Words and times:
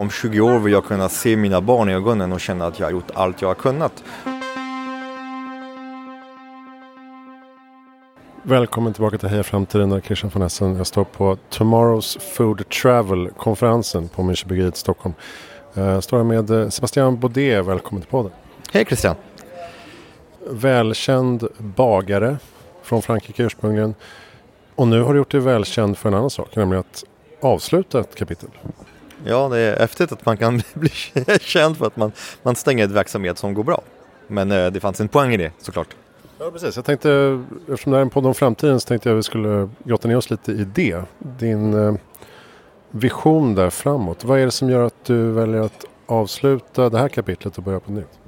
Om 0.00 0.10
20 0.10 0.40
år 0.40 0.58
vill 0.58 0.72
jag 0.72 0.84
kunna 0.84 1.08
se 1.08 1.36
mina 1.36 1.60
barn 1.60 1.88
i 1.88 1.94
ögonen 1.94 2.32
och 2.32 2.40
känna 2.40 2.66
att 2.66 2.78
jag 2.78 2.86
har 2.86 2.92
gjort 2.92 3.10
allt 3.14 3.42
jag 3.42 3.48
har 3.48 3.54
kunnat. 3.54 4.04
Välkommen 8.42 8.92
tillbaka 8.92 9.18
till 9.18 9.28
Heja 9.28 9.42
Framtiden, 9.42 10.02
Christian 10.02 10.30
von 10.34 10.42
Essen. 10.42 10.76
Jag 10.76 10.86
står 10.86 11.04
på 11.04 11.36
Tomorrow's 11.50 12.20
Food 12.20 12.68
Travel-konferensen 12.68 14.08
på 14.08 14.22
Münchenbryggeriet 14.22 14.74
i 14.74 14.78
Stockholm. 14.78 15.14
Eh, 15.74 15.84
jag 15.84 16.04
står 16.04 16.16
här 16.16 16.24
med 16.24 16.50
eh, 16.50 16.68
Sebastian 16.68 17.20
Baudet, 17.20 17.66
välkommen 17.66 18.02
till 18.02 18.10
podden. 18.10 18.32
Hej 18.72 18.84
Christian! 18.84 19.16
Välkänd 20.50 21.48
bagare 21.58 22.38
från 22.82 23.02
Frankrike 23.02 23.42
ursprungligen. 23.42 23.94
Och 24.74 24.88
nu 24.88 25.02
har 25.02 25.12
du 25.12 25.18
gjort 25.18 25.30
dig 25.30 25.40
välkänd 25.40 25.98
för 25.98 26.08
en 26.08 26.14
annan 26.14 26.30
sak, 26.30 26.56
nämligen 26.56 26.80
att 26.80 27.04
avsluta 27.40 28.00
ett 28.00 28.14
kapitel. 28.14 28.48
Ja, 29.24 29.48
det 29.48 29.58
är 29.58 29.78
häftigt 29.78 30.12
att 30.12 30.26
man 30.26 30.36
kan 30.36 30.62
bli 30.74 30.90
känd 31.40 31.76
för 31.76 31.86
att 31.86 31.96
man, 31.96 32.12
man 32.42 32.56
stänger 32.56 32.84
ett 32.84 32.90
verksamhet 32.90 33.38
som 33.38 33.54
går 33.54 33.64
bra. 33.64 33.82
Men 34.26 34.52
eh, 34.52 34.66
det 34.66 34.80
fanns 34.80 35.00
en 35.00 35.08
poäng 35.08 35.34
i 35.34 35.36
det 35.36 35.52
såklart. 35.58 35.96
Ja, 36.38 36.50
precis. 36.50 36.76
Jag 36.76 36.84
tänkte, 36.84 37.42
eftersom 37.68 37.92
det 37.92 37.96
här 37.96 38.00
är 38.00 38.04
en 38.04 38.10
podd 38.10 38.26
om 38.26 38.34
framtiden 38.34 38.80
så 38.80 38.86
tänkte 38.88 39.08
jag 39.08 39.16
att 39.16 39.18
vi 39.18 39.22
skulle 39.22 39.68
grotta 39.84 40.08
ner 40.08 40.16
oss 40.16 40.30
lite 40.30 40.52
i 40.52 40.64
det. 40.64 41.02
Din 41.18 41.74
eh, 41.74 41.94
vision 42.90 43.54
där 43.54 43.70
framåt. 43.70 44.24
Vad 44.24 44.40
är 44.40 44.44
det 44.44 44.50
som 44.50 44.70
gör 44.70 44.86
att 44.86 45.04
du 45.04 45.30
väljer 45.30 45.60
att 45.60 45.84
avsluta 46.06 46.90
det 46.90 46.98
här 46.98 47.08
kapitlet 47.08 47.58
och 47.58 47.64
börja 47.64 47.80
på 47.80 47.92
nytt? 47.92 48.18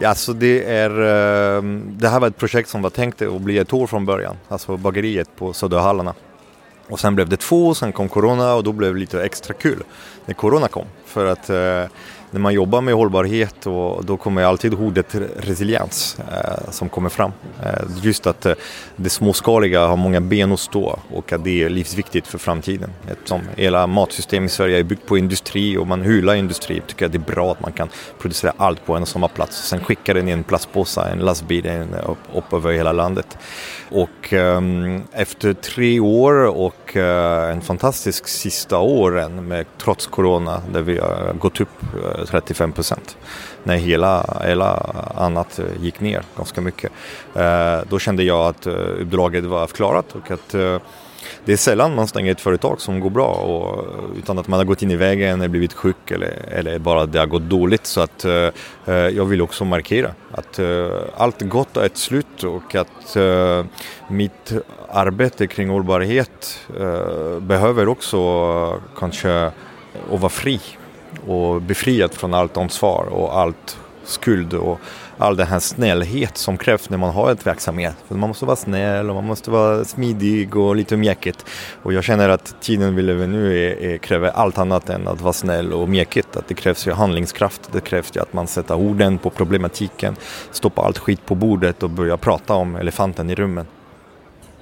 Ja, 0.00 0.08
alltså 0.08 0.32
det, 0.32 0.64
är, 0.64 0.90
eh, 0.90 1.62
det 1.84 2.08
här 2.08 2.20
var 2.20 2.28
ett 2.28 2.36
projekt 2.36 2.68
som 2.68 2.82
var 2.82 2.90
tänkt 2.90 3.22
att 3.22 3.40
bli 3.40 3.58
ett 3.58 3.72
år 3.72 3.86
från 3.86 4.06
början. 4.06 4.36
Alltså 4.48 4.76
bageriet 4.76 5.28
på 5.36 5.52
Söderhallarna. 5.52 6.14
Och 6.88 7.00
sen 7.00 7.14
blev 7.14 7.28
det 7.28 7.36
två, 7.36 7.74
sen 7.74 7.92
kom 7.92 8.08
Corona 8.08 8.54
och 8.54 8.64
då 8.64 8.72
blev 8.72 8.94
det 8.94 9.00
lite 9.00 9.24
extra 9.24 9.54
kul 9.54 9.82
när 10.26 10.34
Corona 10.34 10.68
kom. 10.68 10.86
För 11.08 11.26
att 11.26 11.50
eh, 11.50 11.84
när 12.30 12.40
man 12.40 12.54
jobbar 12.54 12.80
med 12.80 12.94
hållbarhet 12.94 13.66
och 13.66 14.04
då 14.04 14.16
kommer 14.16 14.42
alltid 14.42 14.74
ordet 14.74 15.14
resiliens 15.36 16.16
eh, 16.18 16.70
som 16.70 16.88
kommer 16.88 17.08
fram. 17.08 17.32
Eh, 17.62 17.72
just 18.02 18.26
att 18.26 18.46
eh, 18.46 18.54
det 18.96 19.10
småskaliga 19.10 19.86
har 19.86 19.96
många 19.96 20.20
ben 20.20 20.52
att 20.52 20.60
stå 20.60 20.98
och 21.14 21.32
att 21.32 21.44
det 21.44 21.62
är 21.62 21.68
livsviktigt 21.68 22.26
för 22.26 22.38
framtiden. 22.38 22.90
Eftersom 23.10 23.40
hela 23.56 23.86
matsystemet 23.86 24.50
i 24.50 24.54
Sverige 24.54 24.78
är 24.78 24.82
byggt 24.82 25.06
på 25.06 25.18
industri 25.18 25.76
och 25.76 25.86
man 25.86 26.02
hyllar 26.02 26.34
industri 26.34 26.82
tycker 26.86 27.04
jag 27.04 27.12
det 27.12 27.18
är 27.18 27.34
bra 27.34 27.52
att 27.52 27.60
man 27.60 27.72
kan 27.72 27.88
producera 28.18 28.52
allt 28.56 28.86
på 28.86 28.94
en 28.94 29.02
och 29.02 29.08
samma 29.08 29.28
plats. 29.28 29.68
Sen 29.68 29.80
skicka 29.80 30.14
den 30.14 30.28
i 30.28 30.32
en 30.32 30.44
plastpåse, 30.44 31.00
en 31.00 31.18
lastbil 31.18 31.66
upp, 32.06 32.18
upp 32.34 32.52
över 32.52 32.72
hela 32.72 32.92
landet. 32.92 33.38
Och 33.90 34.32
eh, 34.32 34.60
efter 35.12 35.52
tre 35.52 36.00
år 36.00 36.46
och 36.46 36.96
eh, 36.96 37.50
en 37.50 37.60
fantastisk 37.60 38.28
sista 38.28 38.78
åren 38.78 39.48
med, 39.48 39.66
trots 39.78 40.06
corona 40.06 40.62
där 40.72 40.82
vi 40.82 40.97
har 41.00 41.32
gått 41.38 41.60
upp 41.60 41.82
eh, 42.18 42.24
35 42.24 42.72
procent. 42.72 43.16
När 43.64 43.76
hela, 43.76 44.40
hela 44.44 44.74
annat 45.14 45.58
eh, 45.58 45.64
gick 45.80 46.00
ner 46.00 46.22
ganska 46.36 46.60
mycket. 46.60 46.92
Eh, 47.34 47.78
då 47.88 47.98
kände 47.98 48.22
jag 48.22 48.46
att 48.46 48.66
uppdraget 48.66 49.44
var 49.44 49.62
avklarat 49.62 50.14
och 50.14 50.30
att 50.30 50.54
det 51.44 51.52
är 51.52 51.56
sällan 51.56 51.94
man 51.94 52.08
stänger 52.08 52.32
ett 52.32 52.40
företag 52.40 52.80
som 52.80 53.00
går 53.00 53.10
bra 53.10 53.26
och, 53.26 53.84
utan 54.18 54.38
att 54.38 54.48
man 54.48 54.58
har 54.58 54.64
gått 54.64 54.82
in 54.82 54.90
i 54.90 54.96
vägen 54.96 55.40
eller 55.40 55.48
blivit 55.48 55.72
sjuk 55.72 56.10
eller, 56.10 56.44
eller 56.50 56.78
bara 56.78 57.06
det 57.06 57.18
har 57.18 57.26
gått 57.26 57.42
dåligt. 57.42 57.86
Så 57.86 58.00
att 58.00 58.24
eh, 58.24 58.94
jag 58.94 59.24
vill 59.24 59.42
också 59.42 59.64
markera 59.64 60.10
att 60.32 60.58
eh, 60.58 60.88
allt 61.16 61.40
gott 61.40 61.76
har 61.76 61.82
ett 61.82 61.96
slut 61.96 62.44
och 62.44 62.74
att 62.74 63.16
eh, 63.16 63.64
mitt 64.08 64.52
arbete 64.90 65.46
kring 65.46 65.68
hållbarhet 65.68 66.60
behöver 67.40 67.88
också 67.88 68.80
kanske 68.96 69.46
att 70.12 70.20
vara 70.20 70.28
fri 70.28 70.60
och 71.26 71.62
befriat 71.62 72.14
från 72.14 72.34
allt 72.34 72.56
ansvar 72.56 73.04
och 73.10 73.38
allt 73.38 73.78
skuld 74.08 74.54
och 74.54 74.80
all 75.18 75.36
den 75.36 75.46
här 75.46 75.58
snällhet 75.58 76.36
som 76.36 76.56
krävs 76.56 76.90
när 76.90 76.98
man 76.98 77.10
har 77.10 77.32
ett 77.32 77.46
verksamhet. 77.46 77.96
För 78.08 78.14
man 78.14 78.28
måste 78.28 78.44
vara 78.44 78.56
snäll 78.56 79.08
och 79.08 79.14
man 79.14 79.24
måste 79.24 79.50
vara 79.50 79.84
smidig 79.84 80.56
och 80.56 80.76
lite 80.76 80.96
mjäkigt. 80.96 81.44
Och 81.82 81.92
jag 81.92 82.04
känner 82.04 82.28
att 82.28 82.60
tiden 82.60 82.96
vi 82.96 83.02
lever 83.02 83.26
nu 83.26 83.68
är, 83.68 83.82
är, 83.82 83.98
kräver 83.98 84.28
allt 84.28 84.58
annat 84.58 84.90
än 84.90 85.08
att 85.08 85.20
vara 85.20 85.32
snäll 85.32 85.72
och 85.72 85.88
mjäkigt. 85.88 86.36
Att 86.36 86.48
det 86.48 86.54
krävs 86.54 86.86
ju 86.86 86.92
handlingskraft, 86.92 87.72
det 87.72 87.80
krävs 87.80 88.16
ju 88.16 88.20
att 88.20 88.32
man 88.32 88.46
sätter 88.46 88.74
orden 88.74 89.18
på 89.18 89.30
problematiken, 89.30 90.16
stoppar 90.50 90.84
allt 90.84 90.98
skit 90.98 91.26
på 91.26 91.34
bordet 91.34 91.82
och 91.82 91.90
börjar 91.90 92.16
prata 92.16 92.54
om 92.54 92.76
elefanten 92.76 93.30
i 93.30 93.34
rummen. 93.34 93.66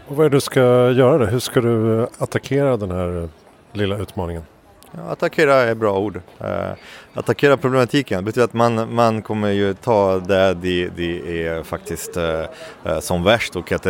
Och 0.09 0.17
vad 0.17 0.27
är 0.27 0.31
det 0.31 0.37
du 0.37 0.41
ska 0.41 0.61
göra 0.91 1.19
då? 1.19 1.25
Hur 1.25 1.39
ska 1.39 1.61
du 1.61 2.07
attackera 2.19 2.77
den 2.77 2.91
här 2.91 3.29
lilla 3.73 3.99
utmaningen? 3.99 4.43
Attackera 5.05 5.55
är 5.55 5.75
bra 5.75 5.99
ord. 5.99 6.21
Eh, 6.41 6.71
attackera 7.15 7.57
problematiken 7.57 8.25
betyder 8.25 8.45
att 8.45 8.53
man, 8.53 8.95
man 8.95 9.23
kommer 9.23 9.51
ju 9.51 9.75
ta 9.75 10.19
det 10.19 10.55
det, 10.55 10.89
det 10.97 11.47
är 11.47 11.63
faktiskt 11.63 12.17
eh, 12.17 12.45
eh, 12.85 13.01
som 13.01 13.25
värst 13.25 13.57
och 13.57 13.73
att, 13.73 13.87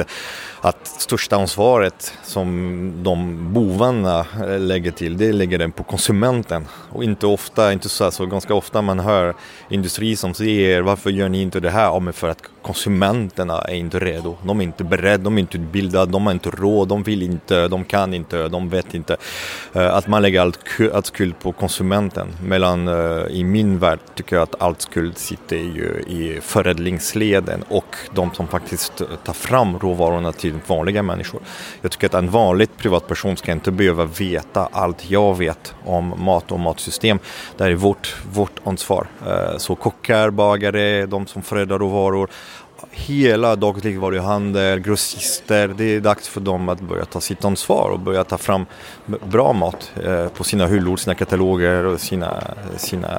att 0.61 0.87
största 0.87 1.37
ansvaret 1.37 2.15
som 2.23 2.93
de 3.03 3.39
bovarna 3.53 4.27
lägger 4.59 4.91
till 4.91 5.17
det 5.17 5.33
lägger 5.33 5.59
den 5.59 5.73
på 5.73 5.83
konsumenten 5.83 6.67
och 6.93 7.05
inte 7.05 7.27
ofta, 7.27 7.73
inte 7.73 7.89
så, 7.89 8.05
alltså, 8.05 8.27
ganska 8.27 8.55
ofta 8.55 8.83
man 8.83 8.99
hör 8.99 9.35
industri 9.71 10.17
som 10.17 10.35
säger 10.35 10.83
varför 10.83 11.11
gör 11.11 11.29
ni 11.29 11.43
inte 11.43 11.61
det 11.61 11.71
här? 11.71 11.85
Ja, 11.85 11.99
men 11.99 12.13
för 12.13 12.29
att 12.29 12.43
konsumenterna 12.63 13.59
är 13.59 13.75
inte 13.75 13.99
redo. 13.99 14.37
De 14.43 14.61
är 14.61 14.65
inte 14.65 14.85
beredda, 14.85 15.25
de 15.25 15.37
är 15.37 15.41
inte 15.41 15.59
utbildade, 15.59 16.13
de 16.13 16.27
har 16.27 16.33
inte 16.33 16.51
råd, 16.51 16.89
de 16.89 17.03
vill 17.03 17.23
inte, 17.23 17.69
de 17.69 17.85
kan 17.85 18.15
inte, 18.15 18.49
de 18.49 18.69
vet 18.69 18.95
inte. 18.95 19.17
Att 19.73 20.07
man 20.07 20.23
lägger 20.23 20.41
allt, 20.41 20.59
allt 20.97 21.07
skuld 21.07 21.39
på 21.39 21.53
konsumenten. 21.53 22.29
Medan 22.43 22.89
uh, 22.89 23.27
i 23.31 23.45
min 23.45 23.79
värld 23.79 23.99
tycker 24.15 24.37
jag 24.37 24.43
att 24.43 24.63
allt 24.63 24.81
skuld 24.83 25.19
sitter 25.19 25.57
ju 25.57 26.05
i 26.07 26.41
förädlingsleden 26.43 27.65
och 27.69 27.97
de 28.15 28.35
som 28.35 28.49
faktiskt 28.49 29.01
eh, 29.01 29.07
tar 29.25 29.33
fram 29.33 29.79
råvarorna 29.79 30.33
till 30.33 30.55
vanliga 30.67 31.03
människor. 31.03 31.41
Jag 31.81 31.91
tycker 31.93 32.07
att 32.07 32.15
en 32.15 32.31
vanlig 32.31 32.77
privatperson 32.77 33.37
ska 33.37 33.53
inte 33.53 33.71
behöva 33.71 34.05
veta 34.05 34.69
allt 34.73 35.11
jag 35.11 35.39
vet 35.39 35.75
om 35.85 36.15
mat 36.19 36.53
och 36.53 36.61
matsystem. 36.61 37.19
Det 37.57 37.65
är 37.65 37.75
vårt, 37.75 38.17
vårt 38.33 38.61
ansvar. 38.65 39.07
Uh, 39.27 39.59
så 39.59 39.75
kockar, 39.75 40.31
bagare, 40.31 41.07
de 41.07 41.27
som 41.27 41.43
förädlar 41.43 41.79
råvaror 41.79 42.31
hela 42.91 43.57
dagligvaruhandel, 43.57 44.79
grossister, 44.81 45.69
det 45.69 45.85
är 45.85 46.01
dags 46.01 46.29
för 46.29 46.41
dem 46.41 46.69
att 46.69 46.81
börja 46.81 47.05
ta 47.05 47.21
sitt 47.21 47.45
ansvar 47.45 47.91
och 47.91 48.01
börja 48.01 48.25
ta 48.25 48.39
fram 48.39 48.67
bra 49.07 49.53
mat 49.53 49.93
eh, 50.05 50.29
på 50.29 50.45
sina 50.45 50.67
hyllor, 50.67 50.97
sina 50.97 51.15
kataloger 51.15 51.85
och 51.85 52.01
sina, 52.01 52.43
sina, 52.77 53.11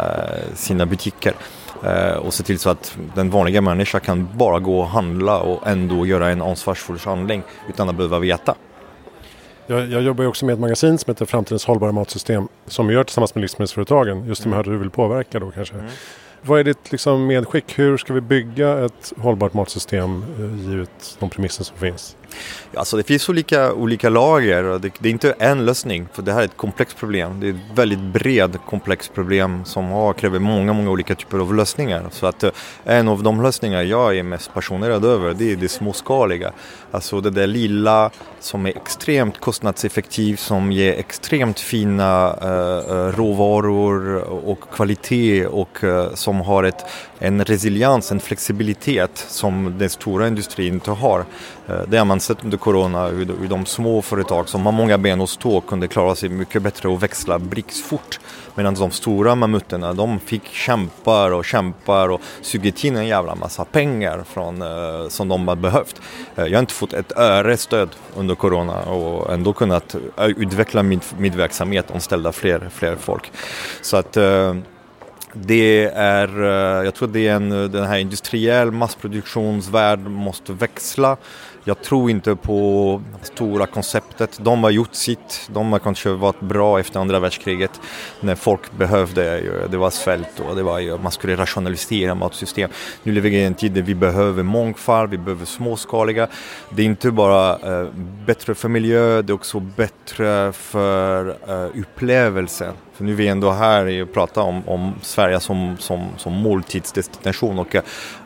sina 0.56 0.86
butiker. 0.86 1.34
Eh, 1.84 2.14
och 2.14 2.34
se 2.34 2.44
till 2.44 2.60
så 2.60 2.70
att 2.70 2.98
den 3.16 3.30
vanliga 3.30 3.62
människan 3.62 4.02
kan 4.02 4.30
bara 4.34 4.60
gå 4.60 4.80
och 4.80 4.88
handla 4.88 5.40
och 5.40 5.68
ändå 5.68 6.06
göra 6.06 6.30
en 6.30 6.42
ansvarsfull 6.42 7.00
handling 7.06 7.44
utan 7.70 7.90
att 7.90 7.96
behöva 7.96 8.20
veta. 8.20 8.56
Jag, 9.70 9.88
jag, 9.88 10.02
jobbar 10.02 10.24
ju 10.24 10.28
också 10.28 10.46
med 10.46 10.54
ett 10.54 10.60
magasin 10.60 10.98
som 10.98 11.12
heter 11.12 11.26
Framtidens 11.26 11.66
hållbara 11.66 11.92
matsystem 11.92 12.48
som 12.66 12.88
vi 12.88 12.94
gör 12.94 13.04
tillsammans 13.04 13.36
med 13.36 13.42
livsmedelsföretagen. 13.42 14.26
Just 14.26 14.44
de 14.44 14.54
här 14.54 14.64
du 14.64 14.78
vill 14.78 14.90
påverka 14.90 15.40
då 15.40 15.52
kanske. 15.52 15.76
Mm. 15.76 15.88
Vad 16.48 16.60
är 16.60 16.64
ditt 16.64 16.92
liksom, 16.92 17.28
medskick? 17.28 17.80
Hur 17.80 17.98
ska 17.98 18.14
vi 18.14 18.22
bygga 18.22 18.86
ett 18.86 19.14
hållbart 19.18 19.54
matsystem 19.54 20.24
eh, 20.40 20.70
givet 20.70 21.18
de 21.20 21.30
premisser 21.30 21.64
som 21.64 21.78
finns? 21.78 22.16
Alltså 22.74 22.98
det 22.98 23.04
finns 23.04 23.30
olika, 23.30 23.74
olika 23.74 24.10
lager 24.10 24.64
och 24.64 24.82
det, 24.82 24.92
det, 25.00 25.10
är 25.10 25.12
inte 25.12 25.36
en 25.40 25.66
lösning 25.66 26.08
för 26.14 26.22
det 26.22 26.34
här 26.34 26.42
är 26.42 26.46
ett 26.46 26.58
komplext 26.58 26.98
problem. 26.98 27.40
Det 27.40 27.48
är 27.48 27.52
ett 27.52 27.78
väldigt 27.78 28.00
bred 28.00 28.58
komplext 28.66 29.14
problem 29.14 29.66
som 29.66 29.86
har, 29.86 30.14
kräver 30.14 30.40
många, 30.40 30.74
många 30.74 30.92
olika 30.92 31.16
typer 31.16 31.40
av 31.40 31.56
lösningar. 31.56 32.06
Så 32.12 32.28
att 32.28 32.44
eh, 32.44 32.52
en 32.86 33.08
av 33.08 33.24
de 33.24 33.42
lösningar 33.42 33.84
jag 33.84 34.18
är 34.18 34.24
mest 34.24 34.54
passionerad 34.54 35.06
över 35.06 35.34
det 35.34 35.52
är 35.52 35.56
det 35.56 35.70
småskaliga. 35.70 36.52
Alltså 36.92 37.22
det 37.22 37.30
där 37.30 37.48
lilla 37.48 38.12
som 38.40 38.66
är 38.66 38.70
extremt 38.70 39.40
kostnadseffektivt, 39.40 40.40
som 40.40 40.72
ger 40.72 40.94
extremt 40.94 41.60
fina 41.60 42.36
eh, 42.42 42.92
eh 42.92 43.12
råvaror 43.18 44.18
och 44.48 44.60
kvalitet 44.74 45.46
och 45.46 45.84
eh, 45.84 46.14
som 46.14 46.37
har 46.42 46.64
ett, 46.64 46.86
en 47.20 47.46
resiliens, 47.46 48.12
en 48.12 48.20
flexibilitet 48.20 49.26
som 49.28 49.78
den 49.78 49.90
stora 49.90 50.28
industrin 50.28 50.74
inte 50.74 50.92
har. 50.92 51.26
Eh, 51.68 51.82
det 51.88 51.98
har 51.98 52.06
man 52.06 52.20
sett 52.20 52.44
under 52.44 52.58
corona 52.58 53.08
hur, 53.08 53.26
hur 53.26 53.48
de 53.48 53.66
små 53.66 54.02
företag 54.02 54.50
som 54.50 54.66
har 54.66 54.72
många 54.72 54.98
ben 54.98 55.22
att 55.22 55.30
stå 55.30 55.62
kunde 55.62 55.88
klara 55.88 56.16
sig 56.16 56.30
mycket 56.30 56.62
bättre 56.62 56.90
och 56.90 57.04
växla 57.04 57.40
blixtfort. 57.40 58.20
Medan 58.56 58.74
de 58.74 58.92
stora 58.92 59.36
mammuterna 59.36 59.94
de 59.94 60.20
fick 60.20 60.46
kämpar 60.46 61.32
och 61.32 61.46
kämpar 61.46 62.10
och 62.10 62.22
sugit 62.42 62.84
in 62.84 62.96
en 62.96 63.08
jävla 63.08 63.36
massa 63.36 63.66
pengar 63.66 64.24
från, 64.28 64.62
eh, 64.62 65.08
som 65.10 65.28
de 65.28 65.48
har 65.48 65.56
behövt. 65.56 66.02
Eh, 66.36 66.46
jag 66.46 66.54
har 66.54 66.60
inte 66.60 66.74
fått 66.74 66.94
ett 66.94 67.18
öre 67.18 67.58
stöd 67.58 67.90
under 68.16 68.36
corona 68.36 68.82
och 68.82 69.34
ändå 69.34 69.54
kunnat 69.54 69.96
utveckla 70.18 70.84
min, 70.84 71.02
min 71.18 71.38
verksamhet 71.38 71.90
och 71.90 71.96
anställa 71.96 72.32
fler, 72.32 72.70
fler 72.74 72.96
folk. 72.96 73.32
Så 73.82 73.98
att 73.98 74.18
det 75.46 75.86
är, 75.96 76.44
eh, 76.44 76.86
jag 76.86 76.94
tror 76.94 77.08
det 77.08 77.28
är 77.28 77.36
en, 77.36 77.52
eh, 77.52 77.70
den 77.70 77.86
här 77.86 77.98
industriell 77.98 78.72
massproduktionsvärld 78.72 80.00
måste 80.00 80.54
växla. 80.54 81.18
Jag 81.68 81.82
tror 81.82 82.10
inte 82.10 82.36
på 82.36 83.02
stora 83.22 83.66
konceptet. 83.66 84.40
De 84.42 84.64
har 84.64 84.70
gjort 84.70 84.96
sitt. 84.96 85.50
De 85.54 85.72
har 85.72 85.80
kanske 85.80 86.10
varit 86.10 86.40
bra 86.40 86.80
efter 86.80 87.00
andra 87.00 87.20
världskriget 87.20 87.82
när 88.20 88.36
folk 88.36 88.72
behövde, 88.78 89.42
det 89.68 89.78
var 89.78 89.90
svält 89.90 90.40
och 90.40 90.56
det 90.56 90.64
var, 90.64 90.98
man 91.04 91.12
skulle 91.12 91.36
rationalisera 91.36 92.16
matsystem. 92.16 92.70
Nu 93.04 93.12
lever 93.12 93.30
vi 93.30 93.38
i 93.38 93.44
en 93.44 93.54
tid 93.54 93.72
där 93.72 93.82
vi 93.82 93.96
behöver 93.96 94.44
mångfald, 94.44 95.10
vi 95.10 95.18
behöver 95.18 95.46
småskaliga. 95.46 96.28
Det 96.70 96.82
är 96.82 96.86
inte 96.86 97.12
bara 97.12 97.82
eh, 97.82 97.88
bättre 98.26 98.56
för 98.56 98.70
miljö, 98.70 99.22
det 99.22 99.32
är 99.32 99.36
också 99.36 99.60
bättre 99.60 100.52
för 100.52 101.28
eh, 101.48 101.82
upplevelsen. 101.82 102.74
För 102.94 103.04
nu 103.04 103.12
är 103.12 103.16
vi 103.16 103.28
ändå 103.28 103.52
här 103.52 104.02
och 104.02 104.14
pratar 104.14 104.42
om, 104.42 104.68
om 104.68 104.94
Sverige 105.02 105.40
som, 105.40 105.76
som, 105.80 106.08
som 106.18 106.34
måltidsdestination 106.34 107.60
och 107.60 107.76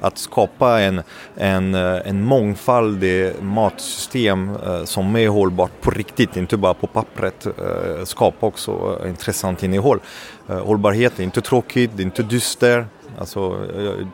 att 0.02 0.18
skapa 0.18 0.80
en, 0.80 1.02
en, 1.36 1.76
eh, 1.76 2.00
en 2.06 2.24
mångfaldig 2.24 3.31
matsystem 3.42 4.50
eh, 4.66 4.84
som 4.84 5.16
är 5.16 5.28
hållbart 5.28 5.82
på 5.82 5.92
riktigt, 5.92 6.38
inte 6.38 6.58
bara 6.58 6.74
på 6.74 6.88
pappret, 6.88 7.46
eh, 7.46 8.04
skapa 8.04 8.48
också 8.48 9.00
eh, 9.04 9.10
intressant 9.10 9.64
innehåll. 9.64 10.00
Hållbarhet 10.48 11.20
är 11.20 11.24
inte 11.24 11.42
tråkigt, 11.42 11.92
det 11.96 12.04
är 12.04 12.06
inte 12.06 12.24
dyster. 12.24 12.86
Alltså, 13.20 13.66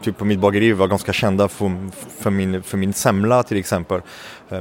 typ 0.01 0.17
på 0.17 0.25
mitt 0.25 0.39
bageri 0.39 0.73
var 0.73 0.87
ganska 0.87 1.13
kända 1.13 1.47
för, 1.47 1.71
för, 2.19 2.29
min, 2.29 2.63
för 2.63 2.77
min 2.77 2.93
semla 2.93 3.43
till 3.43 3.57
exempel. 3.57 4.01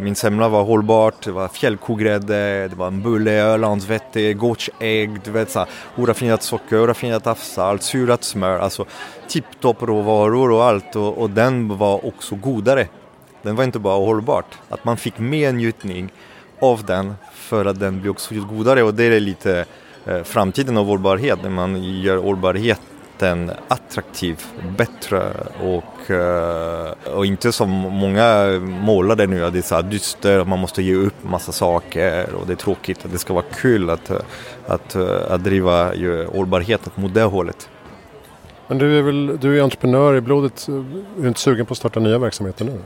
Min 0.00 0.14
semla 0.14 0.48
var 0.48 0.64
hållbart, 0.64 1.24
det 1.24 1.32
var 1.32 1.48
fjällkogrädde, 1.48 2.68
det 2.68 2.76
var 2.76 2.86
en 2.86 3.02
bulle, 3.02 3.32
ölandsvete, 3.32 4.32
gårdsägg, 4.32 5.20
du 5.24 5.30
vet 5.30 5.50
såhär, 5.50 5.68
oraffinerat 5.96 6.42
socker, 6.42 6.80
oraffinerat 6.80 7.24
havssalt, 7.24 7.82
surat 7.82 8.24
smör, 8.24 8.58
alltså 8.58 8.84
tipptopp 9.28 9.82
råvaror 9.82 10.50
och 10.50 10.64
allt 10.64 10.96
och, 10.96 11.18
och 11.18 11.30
den 11.30 11.78
var 11.78 12.06
också 12.06 12.34
godare. 12.34 12.88
Den 13.46 13.56
var 13.56 13.64
inte 13.64 13.78
bara 13.78 13.98
hållbart, 13.98 14.58
att 14.68 14.84
man 14.84 14.96
fick 14.96 15.18
mer 15.18 15.52
njutning 15.52 16.12
av 16.60 16.84
den 16.84 17.14
för 17.32 17.64
att 17.64 17.80
den 17.80 18.00
blev 18.00 18.10
också 18.10 18.34
godare 18.34 18.82
och 18.82 18.94
det 18.94 19.04
är 19.04 19.20
lite 19.20 19.64
eh, 20.06 20.22
framtiden 20.22 20.76
av 20.76 20.86
hållbarhet, 20.86 21.38
när 21.42 21.50
man 21.50 21.82
gör 22.00 22.16
hållbarhet 22.16 22.80
den 23.18 23.50
attraktiv, 23.68 24.42
bättre 24.78 25.22
och, 25.62 26.10
eh, 26.10 26.92
och 27.14 27.26
inte 27.26 27.52
som 27.52 27.70
många 27.70 28.58
målar 28.60 29.16
det 29.16 29.26
nu, 29.26 29.44
att 29.44 29.52
det 29.52 29.58
är 29.58 29.62
så 29.62 29.74
här 29.74 29.82
dyster, 29.82 30.44
man 30.44 30.58
måste 30.58 30.82
ge 30.82 30.94
upp 30.94 31.24
massa 31.24 31.52
saker 31.52 32.34
och 32.34 32.46
det 32.46 32.52
är 32.52 32.56
tråkigt. 32.56 33.06
Det 33.12 33.18
ska 33.18 33.34
vara 33.34 33.44
kul 33.54 33.90
att, 33.90 34.10
att, 34.66 34.96
att 35.30 35.44
driva 35.44 35.92
hållbarheten 36.32 36.92
mot 36.94 37.14
det 37.14 37.22
hållet. 37.22 37.68
Men 38.68 38.78
du 38.78 38.98
är 38.98 39.02
väl 39.02 39.38
du 39.40 39.58
är 39.58 39.62
entreprenör 39.62 40.16
i 40.16 40.20
blodet, 40.20 40.68
är 40.68 40.84
du 41.22 41.28
inte 41.28 41.40
sugen 41.40 41.66
på 41.66 41.72
att 41.72 41.78
starta 41.78 42.00
nya 42.00 42.18
verksamheter 42.18 42.64
nu? 42.64 42.78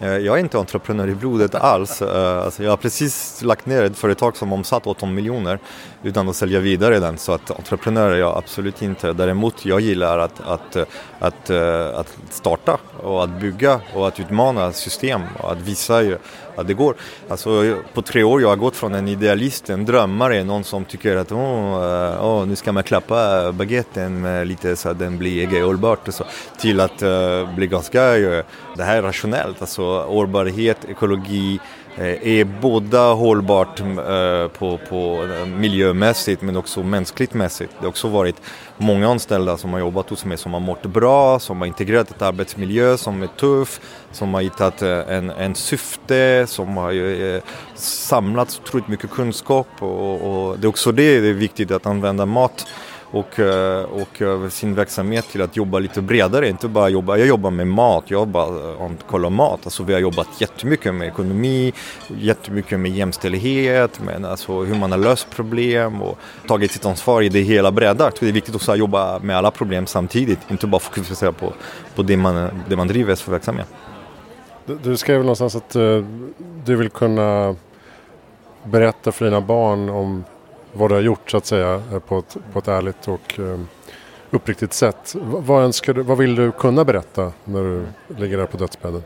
Eh, 0.00 0.08
jag 0.08 0.36
är 0.36 0.40
inte 0.40 0.58
entreprenör 0.58 1.08
i 1.08 1.14
blodet 1.14 1.54
alls. 1.54 2.02
Eh, 2.02 2.44
alltså 2.44 2.62
jag 2.62 2.70
har 2.70 2.76
precis 2.76 3.42
lagt 3.42 3.66
ner 3.66 3.82
ett 3.82 3.98
företag 3.98 4.36
som 4.36 4.52
omsatt 4.52 4.86
18 4.86 5.14
miljoner 5.14 5.58
utan 6.02 6.28
att 6.28 6.36
sälja 6.36 6.60
vidare 6.60 6.98
den. 6.98 7.18
Så 7.18 7.32
att 7.32 7.50
entreprenör 7.50 8.10
är 8.10 8.16
jag 8.16 8.36
absolut 8.36 8.82
inte. 8.82 9.12
Däremot 9.12 9.64
jag 9.64 9.80
gillar 9.80 10.18
att, 10.18 10.40
att, 10.40 10.76
eh, 10.76 10.84
att, 11.18 11.50
att 11.94 12.18
starta 12.30 12.78
och 13.02 13.24
att 13.24 13.40
bygga 13.40 13.80
och 13.94 14.08
att 14.08 14.20
utmana 14.20 14.72
system 14.72 15.22
och 15.42 15.52
att 15.52 15.60
visa 15.60 16.02
att 16.56 16.66
det 16.66 16.74
går. 16.74 16.94
Alltså, 17.28 17.76
på 17.94 18.02
tre 18.02 18.22
år 18.22 18.40
jag 18.42 18.48
har 18.48 18.56
gått 18.56 18.76
från 18.76 18.94
en 18.94 19.08
idealist, 19.08 19.70
en 19.70 19.84
drömmare, 19.84 20.44
någon 20.44 20.64
som 20.64 20.84
tycker 20.84 21.16
att 21.16 21.32
oh, 21.32 21.76
oh, 22.20 22.46
nu 22.46 22.56
ska 22.56 22.72
man 22.72 22.82
klappa 22.82 23.52
baguetten 23.52 24.20
med 24.20 24.46
lite 24.46 24.76
så 24.76 24.88
att 24.88 24.98
den 24.98 25.18
blir 25.18 25.46
egenhållbart 25.46 26.08
till 26.58 26.80
att 26.80 27.02
uh, 27.02 27.54
bli 27.54 27.66
ganska, 27.66 28.16
uh, 28.16 28.44
det 28.76 28.84
här 28.84 28.96
är 28.96 29.02
rationellt, 29.02 29.60
alltså 29.60 29.85
hållbarhet, 29.86 30.76
ekologi, 30.88 31.60
eh, 31.96 32.28
är 32.28 32.44
båda 32.44 33.12
hållbart 33.12 33.80
eh, 33.80 34.48
på, 34.58 34.78
på 34.88 35.28
eh, 35.34 35.46
miljömässigt 35.46 36.42
men 36.42 36.56
också 36.56 36.82
mänskligt 36.82 37.34
mässigt. 37.34 37.72
Det 37.78 37.84
har 37.84 37.88
också 37.88 38.08
varit 38.08 38.36
många 38.78 39.10
anställda 39.10 39.56
som 39.56 39.72
har 39.72 39.80
jobbat 39.80 40.10
hos 40.10 40.24
mig 40.24 40.38
som 40.38 40.52
har 40.52 40.60
mått 40.60 40.82
bra, 40.82 41.38
som 41.38 41.58
har 41.58 41.66
integrerat 41.66 42.10
ett 42.10 42.22
arbetsmiljö 42.22 42.96
som 42.96 43.22
är 43.22 43.26
tuff, 43.26 43.80
som 44.12 44.34
har 44.34 44.40
hittat 44.40 44.82
en, 44.82 45.30
en 45.30 45.54
syfte, 45.54 46.46
som 46.48 46.76
har 46.76 46.92
samlat 47.78 48.60
otroligt 48.64 48.88
mycket 48.88 49.10
kunskap 49.10 49.68
och, 49.78 50.48
och 50.48 50.58
det 50.58 50.66
är 50.66 50.68
också 50.68 50.92
det, 50.92 51.20
det 51.20 51.28
är 51.28 51.32
viktigt 51.32 51.70
att 51.70 51.86
använda 51.86 52.26
mat 52.26 52.66
och, 53.16 53.38
eh, 53.38 53.84
och 53.84 54.22
eh, 54.22 54.48
sin 54.48 54.74
verksamhet 54.74 55.28
till 55.28 55.42
att 55.42 55.56
jobba 55.56 55.78
lite 55.78 56.02
bredare. 56.02 56.48
Inte 56.48 56.68
bara 56.68 56.88
jobba, 56.88 57.16
jag 57.16 57.28
jobbar 57.28 57.50
med 57.50 57.66
mat, 57.66 58.04
jag 58.06 58.18
jobbar 58.18 58.76
om 58.80 58.92
eh, 58.92 58.98
kolla 59.06 59.30
mat. 59.30 59.60
Alltså 59.64 59.82
vi 59.82 59.92
har 59.92 60.00
jobbat 60.00 60.28
jättemycket 60.38 60.94
med 60.94 61.08
ekonomi, 61.08 61.72
jättemycket 62.08 62.80
med 62.80 62.90
jämställdhet, 62.90 64.00
med 64.00 64.24
alltså 64.24 64.62
hur 64.62 64.74
man 64.74 64.90
har 64.90 64.98
löst 64.98 65.30
problem 65.30 66.02
och 66.02 66.18
tagit 66.48 66.72
sitt 66.72 66.86
ansvar 66.86 67.22
i 67.22 67.28
det 67.28 67.40
hela 67.40 67.72
breddar. 67.72 68.12
Det 68.20 68.28
är 68.28 68.32
viktigt 68.32 68.54
också 68.54 68.72
att 68.72 68.78
jobba 68.78 69.18
med 69.18 69.36
alla 69.36 69.50
problem 69.50 69.86
samtidigt, 69.86 70.38
inte 70.48 70.66
bara 70.66 70.80
fokusera 70.80 71.32
på, 71.32 71.52
på 71.94 72.02
det, 72.02 72.16
man, 72.16 72.50
det 72.68 72.76
man 72.76 72.88
driver 72.88 73.14
för 73.14 73.32
verksamhet. 73.32 73.68
Du, 74.66 74.78
du 74.82 74.96
skrev 74.96 75.20
någonstans 75.20 75.56
att 75.56 75.76
uh, 75.76 76.04
du 76.64 76.76
vill 76.76 76.90
kunna 76.90 77.56
berätta 78.64 79.12
för 79.12 79.24
dina 79.24 79.40
barn 79.40 79.88
om 79.88 80.24
vad 80.76 80.90
du 80.90 80.94
har 80.94 81.02
gjort 81.02 81.30
så 81.30 81.36
att 81.36 81.46
säga 81.46 81.82
eh, 81.92 81.98
på 81.98 82.18
ett, 82.18 82.36
på 82.52 82.58
ett 82.58 82.68
ärligt 82.68 83.08
och 83.08 83.38
ehm, 83.38 83.68
uppriktigt 84.30 84.72
sätt. 84.72 85.14
Vad, 85.22 85.62
önskar 85.62 85.94
du, 85.94 86.02
vad 86.02 86.18
vill 86.18 86.34
du 86.34 86.52
kunna 86.52 86.84
berätta 86.84 87.32
när 87.44 87.62
du 87.62 87.86
ligger 88.20 88.38
där 88.38 88.46
på 88.46 88.56
dödsbädden? 88.56 89.02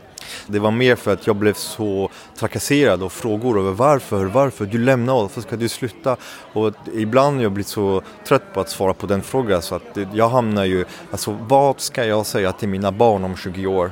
Det 0.47 0.59
var 0.59 0.71
mer 0.71 0.95
för 0.95 1.13
att 1.13 1.27
jag 1.27 1.35
blev 1.35 1.53
så 1.53 2.09
trakasserad 2.35 3.03
och 3.03 3.11
frågor 3.11 3.59
över 3.59 3.71
varför, 3.71 4.25
varför 4.25 4.65
du 4.65 4.77
lämnar 4.77 5.13
oss, 5.13 5.21
varför 5.21 5.41
ska 5.41 5.55
du 5.55 5.69
sluta? 5.69 6.17
Och 6.53 6.73
ibland 6.93 7.35
har 7.35 7.43
jag 7.43 7.51
blivit 7.51 7.67
så 7.67 8.01
trött 8.27 8.53
på 8.53 8.59
att 8.59 8.69
svara 8.69 8.93
på 8.93 9.07
den 9.07 9.21
frågan 9.21 9.61
så 9.61 9.75
att 9.75 9.97
jag 10.13 10.29
hamnar 10.29 10.65
ju, 10.65 10.85
alltså 11.11 11.37
vad 11.47 11.79
ska 11.79 12.05
jag 12.05 12.25
säga 12.25 12.51
till 12.51 12.69
mina 12.69 12.91
barn 12.91 13.23
om 13.23 13.35
20 13.35 13.67
år 13.67 13.91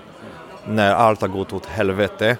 när 0.68 0.94
allt 0.94 1.22
har 1.22 1.28
gått 1.28 1.54
åt 1.54 1.66
helvete? 1.66 2.38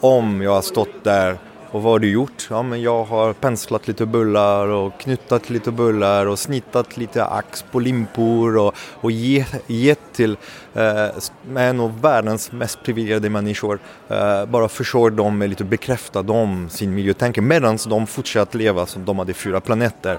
Om 0.00 0.42
jag 0.42 0.50
har 0.50 0.62
stått 0.62 1.04
där 1.04 1.38
och 1.70 1.82
vad 1.82 1.92
har 1.92 1.98
du 1.98 2.10
gjort? 2.10 2.46
Ja, 2.50 2.62
men 2.62 2.82
jag 2.82 3.04
har 3.04 3.32
penslat 3.32 3.88
lite 3.88 4.06
bullar 4.06 4.68
och 4.68 5.00
knyttat 5.00 5.50
lite 5.50 5.70
bullar 5.70 6.26
och 6.26 6.38
snittat 6.38 6.96
lite 6.96 7.24
ax 7.24 7.62
på 7.62 7.80
limpor 7.80 8.56
och, 8.56 8.74
och 9.00 9.10
gett 9.66 10.12
till 10.12 10.36
eh, 10.74 11.08
en 11.56 11.80
av 11.80 12.00
världens 12.00 12.52
mest 12.52 12.82
privilegierade 12.82 13.30
människor. 13.30 13.78
Eh, 14.08 14.46
bara 14.46 14.68
försöker 14.68 15.16
dem 15.16 15.38
med 15.38 15.48
lite 15.50 15.64
bekräfta 15.64 16.22
dem 16.22 16.68
sin 16.70 16.94
miljötänke 16.94 17.40
medan 17.40 17.78
de 17.88 18.06
fortsätter 18.06 18.58
leva 18.58 18.86
som 18.86 19.04
de 19.04 19.18
hade 19.18 19.34
fyra 19.34 19.60
planeter. 19.60 20.18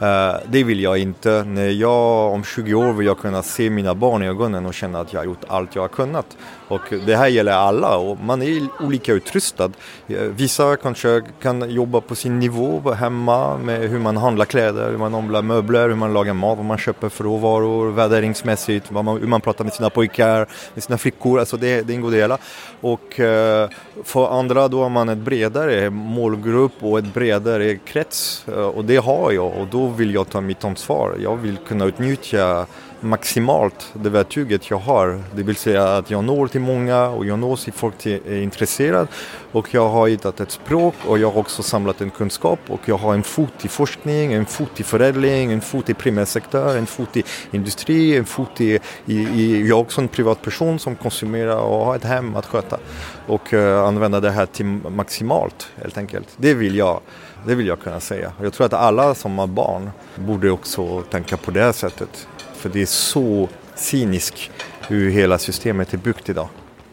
Eh, 0.00 0.34
det 0.46 0.64
vill 0.64 0.80
jag 0.80 0.98
inte. 0.98 1.44
När 1.44 1.68
jag 1.68 2.32
om 2.32 2.44
20 2.44 2.74
år 2.74 2.92
vill 2.92 3.06
jag 3.06 3.18
kunna 3.18 3.42
se 3.42 3.70
mina 3.70 3.94
barn 3.94 4.22
i 4.22 4.28
ögonen 4.28 4.66
och 4.66 4.74
känna 4.74 5.00
att 5.00 5.12
jag 5.12 5.20
har 5.20 5.24
gjort 5.24 5.44
allt 5.48 5.74
jag 5.74 5.82
har 5.82 5.88
kunnat. 5.88 6.36
Och 6.68 6.80
det 7.06 7.16
här 7.16 7.28
gäller 7.28 7.52
alla 7.52 7.96
och 7.96 8.18
man 8.20 8.42
är 8.42 8.68
olika 8.80 9.12
utrustad. 9.12 9.70
Eh, 10.06 10.20
vissa 10.20 10.64
kanske 10.94 11.22
kan 11.42 11.70
jobba 11.70 12.00
på 12.00 12.14
sin 12.14 12.38
nivå 12.38 12.92
hemma 12.92 13.58
med 13.58 13.90
hur 13.90 13.98
man 13.98 14.16
handlar 14.16 14.44
kläder, 14.44 14.90
hur 14.90 14.98
man 14.98 15.14
omlar 15.14 15.42
möbler, 15.42 15.88
hur 15.88 15.96
man 15.96 16.12
lagar 16.12 16.34
mat, 16.34 16.56
vad 16.56 16.66
man 16.66 16.78
köper 16.78 17.08
för 17.08 17.24
råvaror, 17.24 17.90
värderingsmässigt, 17.90 18.90
man, 18.90 19.06
hur 19.06 19.26
man 19.26 19.40
pratar 19.40 19.64
med 19.64 19.72
sina 19.72 19.90
pojkar, 19.90 20.48
med 20.74 20.84
sina 20.84 20.98
flickor. 20.98 21.40
Alltså 21.40 21.56
det, 21.56 21.82
det 21.82 21.92
ingår 21.92 22.10
det 22.10 22.16
hela. 22.16 22.38
Och 22.80 23.20
eh, 23.20 23.68
för 24.04 24.38
andra 24.38 24.68
då 24.68 24.82
har 24.82 24.88
man 24.88 25.08
ett 25.08 25.18
bredare 25.18 25.90
målgrupp 25.90 26.72
och 26.80 26.98
ett 26.98 27.14
bredare 27.14 27.76
krets 27.76 28.44
eh, 28.48 28.54
och 28.54 28.84
det 28.84 28.96
har 28.96 29.32
jag 29.32 29.52
och 29.60 29.66
då 29.70 29.86
vill 29.86 30.14
jag 30.14 30.28
ta 30.28 30.40
mitt 30.40 30.64
ansvar. 30.64 31.16
Jag 31.22 31.36
vill 31.36 31.56
kunna 31.68 31.84
utnyttja 31.84 32.66
maximalt 33.00 33.92
det 33.92 34.10
verktyget 34.10 34.70
jag 34.70 34.78
har. 34.78 35.22
Det 35.34 35.42
vill 35.42 35.56
säga 35.56 35.96
att 35.96 36.10
jag 36.10 36.24
når 36.24 36.46
till 36.46 36.60
många 36.60 37.08
och 37.08 37.26
jag 37.26 37.38
når 37.38 37.56
till 37.56 37.72
folk 37.72 38.02
som 38.02 38.12
är 38.12 38.20
eh, 38.26 38.42
intresserade. 38.42 39.06
Och 39.52 39.74
jag 39.74 39.88
har 39.88 40.08
hittat 40.08 40.40
ett 40.40 40.50
språk 40.50 40.94
och 41.06 41.18
jag 41.18 41.30
har 41.30 41.40
också 41.40 41.62
samlat 41.62 42.00
en 42.00 42.10
kunskap 42.10 42.58
och 42.68 42.80
jag 42.84 42.96
har 42.96 43.14
en 43.14 43.22
fot 43.22 43.64
i 43.64 43.68
forskning, 43.68 44.32
en 44.32 44.46
fot 44.46 44.80
i 44.80 44.82
förädling, 44.82 45.52
en 45.52 45.60
fot 45.60 45.90
i 45.90 45.94
primärsektor, 45.94 46.76
en 46.76 46.86
fot 46.86 47.16
i 47.16 47.22
industri, 47.50 48.16
en 48.16 48.24
fot 48.24 48.60
i, 48.60 48.78
i, 49.06 49.14
i 49.14 49.68
jag 49.68 49.78
är 49.78 49.82
också 49.82 50.00
en 50.00 50.08
privatperson 50.08 50.78
som 50.78 50.96
konsumerar 50.96 51.56
och 51.56 51.84
har 51.84 51.96
ett 51.96 52.04
hem 52.04 52.36
att 52.36 52.46
sköta. 52.46 52.78
Och 53.26 53.52
uh, 53.52 53.78
använda 53.78 54.20
det 54.20 54.30
här 54.30 54.46
till 54.46 54.66
maximalt 54.66 55.70
helt 55.76 55.98
enkelt. 55.98 56.28
Det 56.36 56.54
vill 56.54 56.76
jag. 56.76 57.00
Det 57.46 57.54
vill 57.54 57.66
jag 57.66 57.80
kunna 57.80 58.00
säga. 58.00 58.32
Jag 58.42 58.52
tror 58.52 58.66
att 58.66 58.72
alla 58.72 59.14
som 59.14 59.38
har 59.38 59.46
barn 59.46 59.90
borde 60.14 60.50
också 60.50 61.02
tänka 61.02 61.36
på 61.36 61.50
det 61.50 61.72
sättet. 61.72 62.28
För 62.58 62.68
det 62.68 62.82
är 62.82 62.86
så 62.86 63.48
cyniskt 63.74 64.50
hur 64.88 65.10
hela 65.10 65.38
systemet 65.38 65.94
är 65.94 65.98
byggt 65.98 66.28
idag. 66.28 66.48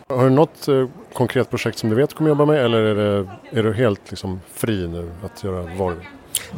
Har 0.09 0.23
du 0.23 0.29
något 0.29 0.67
eh, 0.67 0.87
konkret 1.13 1.49
projekt 1.49 1.77
som 1.77 1.89
du 1.89 1.95
vet 1.95 2.13
kommer 2.13 2.29
jobba 2.29 2.45
med 2.45 2.65
eller 2.65 2.77
är, 2.77 2.95
det, 2.95 3.29
är 3.59 3.63
du 3.63 3.73
helt 3.73 4.01
liksom, 4.09 4.41
fri 4.53 4.87
nu 4.87 5.11
att 5.23 5.43
göra 5.43 5.69
vad 5.77 5.95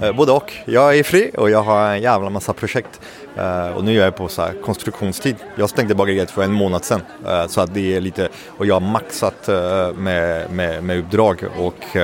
Eh, 0.02 0.12
både 0.12 0.32
och. 0.32 0.54
Jag 0.66 0.98
är 0.98 1.04
fri 1.04 1.32
och 1.38 1.50
jag 1.50 1.64
har 1.64 1.90
en 1.90 2.02
jävla 2.02 2.30
massa 2.30 2.54
projekt. 2.54 3.02
Uh, 3.38 3.78
och 3.78 3.84
nu 3.84 4.00
är 4.00 4.04
jag 4.04 4.16
på 4.16 4.28
så 4.28 4.48
konstruktionstid. 4.64 5.36
Jag 5.56 5.70
stängde 5.70 5.96
bageriet 5.96 6.32
för 6.32 6.44
en 6.44 6.52
månad 6.52 6.84
sedan. 6.86 7.02
Så 7.48 7.62
att 7.62 7.74
det 7.74 7.96
är 7.96 8.02
lite, 8.02 8.30
och 8.58 8.66
jag 8.66 8.76
har 8.76 8.80
maxat 8.92 9.48
med, 9.98 10.52
med, 10.52 10.84
med 10.84 11.00
uppdrag 11.00 11.44
och, 11.58 11.98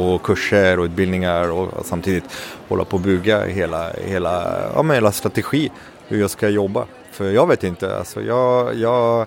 och 0.00 0.22
kurser 0.22 0.78
och 0.78 0.84
utbildningar 0.84 1.50
och 1.50 1.86
samtidigt 1.86 2.24
hålla 2.68 2.84
på 2.84 2.96
att 2.96 3.02
bygga 3.02 3.44
hela, 3.44 3.90
hela, 3.92 4.56
ja, 4.74 4.82
hela 4.82 5.12
strategi 5.12 5.70
hur 6.08 6.20
jag 6.20 6.30
ska 6.30 6.48
jobba. 6.48 6.86
För 7.10 7.30
jag 7.30 7.46
vet 7.46 7.64
inte, 7.64 7.96
alltså 7.96 8.22
jag, 8.22 8.74
jag 8.74 9.26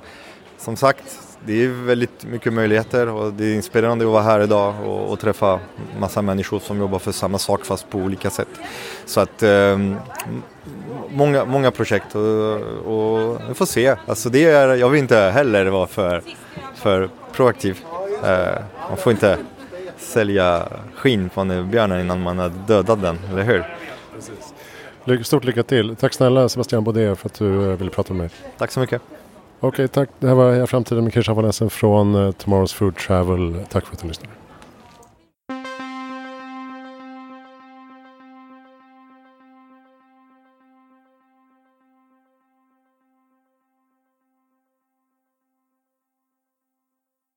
som 0.58 0.76
sagt 0.76 1.20
det 1.46 1.64
är 1.64 1.68
väldigt 1.68 2.26
mycket 2.26 2.54
möjligheter 2.54 3.08
och 3.08 3.34
det 3.34 3.46
är 3.46 3.56
inspirerande 3.56 4.06
att 4.06 4.12
vara 4.12 4.24
här 4.24 4.40
idag 4.40 4.74
och, 4.86 5.12
och 5.12 5.20
träffa 5.20 5.60
massa 6.00 6.22
människor 6.22 6.60
som 6.60 6.80
jobbar 6.80 7.00
för 7.00 7.12
samma 7.12 7.38
sak 7.38 7.66
fast 7.66 7.90
på 7.90 7.98
olika 7.98 8.30
sätt. 8.30 8.48
Så 9.06 9.20
att 9.20 9.44
eh, 9.44 9.78
många, 11.10 11.46
många 11.46 11.72
projekt 11.72 12.16
och, 12.16 12.56
och 12.86 13.42
vi 13.50 13.54
får 13.54 13.66
se. 13.66 13.96
Alltså 14.06 14.30
det 14.30 14.46
är, 14.46 14.76
jag 14.76 14.90
vill 14.90 15.00
inte 15.00 15.18
heller 15.18 15.66
vara 15.66 15.88
för, 15.88 16.22
för 16.76 17.10
proaktiv. 17.32 17.80
Eh, 18.24 18.62
man 18.90 18.98
får 18.98 19.12
inte 19.12 19.38
sälja 19.98 20.68
skinn 20.96 21.30
på 21.30 21.42
en 21.42 21.72
björn 21.72 22.00
innan 22.00 22.22
man 22.22 22.40
har 22.40 22.50
dödat 22.68 23.02
den, 23.02 23.20
eller 23.32 23.44
hur? 23.44 23.66
Precis. 24.16 24.54
Stort 25.24 25.44
lycka 25.44 25.64
till. 25.64 25.96
Tack 25.96 26.14
snälla 26.14 26.50
Sebastian 26.50 26.84
Baudet 26.84 27.20
för 27.20 27.30
att 27.30 27.34
du 27.34 27.72
eh, 27.72 27.78
ville 27.78 27.92
prata 27.92 28.14
med 28.14 28.22
mig. 28.22 28.30
Tack 28.58 28.72
så 28.72 28.80
mycket. 28.80 29.02
Okej, 29.60 29.88
tack. 29.88 30.10
Det 30.20 30.28
här 30.28 30.36
var 30.36 30.52
Heja 30.52 30.68
Framtiden 30.68 31.04
med 31.04 31.14
Kirsa 31.14 31.34
Vanessa 31.34 31.70
från 31.70 32.16
uh, 32.16 32.32
Tomorrow's 32.32 32.76
Food 32.76 32.96
Travel. 32.96 33.56
Tack 33.70 33.86
för 33.86 33.94
att 33.94 34.02
du 34.02 34.08
lyssnade. 34.08 34.34